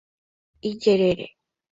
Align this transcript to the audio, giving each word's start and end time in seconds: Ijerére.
Ijerére. 0.59 1.27